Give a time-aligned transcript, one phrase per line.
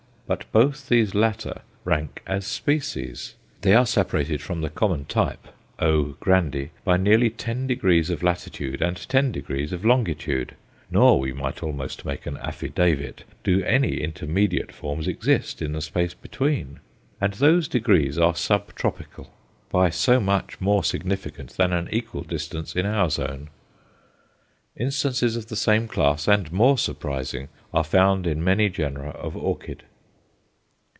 [0.27, 3.35] But both these latter rank as species.
[3.63, 5.45] They are separated from the common type,
[5.77, 6.13] O.
[6.21, 10.55] grande, by nearly ten degrees of latitude and ten degrees of longitude,
[10.89, 16.13] nor we might almost make an affidavit do any intermediate forms exist in the space
[16.13, 16.79] between;
[17.19, 19.33] and those degrees are sub tropical,
[19.69, 23.49] by so much more significant than an equal distance in our zone.
[24.77, 29.83] Instances of the same class and more surprising are found in many genera of orchid.